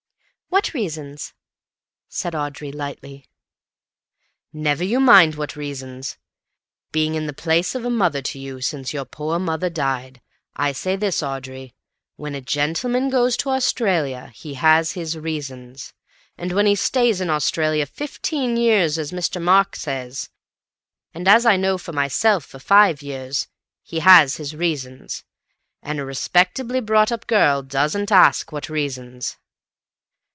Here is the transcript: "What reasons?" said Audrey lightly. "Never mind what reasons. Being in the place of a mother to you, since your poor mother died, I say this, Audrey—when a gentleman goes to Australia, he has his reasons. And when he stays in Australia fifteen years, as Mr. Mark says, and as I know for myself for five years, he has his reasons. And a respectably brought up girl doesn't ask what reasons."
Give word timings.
"What 0.53 0.73
reasons?" 0.73 1.33
said 2.09 2.35
Audrey 2.35 2.73
lightly. 2.73 3.25
"Never 4.51 4.99
mind 4.99 5.35
what 5.35 5.55
reasons. 5.55 6.17
Being 6.91 7.15
in 7.15 7.25
the 7.25 7.31
place 7.31 7.73
of 7.73 7.85
a 7.85 7.89
mother 7.89 8.21
to 8.23 8.37
you, 8.37 8.59
since 8.59 8.91
your 8.91 9.05
poor 9.05 9.39
mother 9.39 9.69
died, 9.69 10.19
I 10.53 10.73
say 10.73 10.97
this, 10.97 11.23
Audrey—when 11.23 12.35
a 12.35 12.41
gentleman 12.41 13.09
goes 13.09 13.37
to 13.37 13.49
Australia, 13.49 14.27
he 14.35 14.55
has 14.55 14.91
his 14.91 15.17
reasons. 15.17 15.93
And 16.37 16.51
when 16.51 16.65
he 16.65 16.75
stays 16.75 17.21
in 17.21 17.29
Australia 17.29 17.85
fifteen 17.85 18.57
years, 18.57 18.99
as 18.99 19.13
Mr. 19.13 19.41
Mark 19.41 19.77
says, 19.77 20.29
and 21.13 21.29
as 21.29 21.45
I 21.45 21.55
know 21.55 21.77
for 21.77 21.93
myself 21.93 22.43
for 22.43 22.59
five 22.59 23.01
years, 23.01 23.47
he 23.83 23.99
has 23.99 24.35
his 24.35 24.53
reasons. 24.53 25.23
And 25.81 25.97
a 25.97 26.03
respectably 26.05 26.81
brought 26.81 27.09
up 27.09 27.25
girl 27.25 27.63
doesn't 27.63 28.11
ask 28.11 28.51
what 28.51 28.67
reasons." 28.67 29.37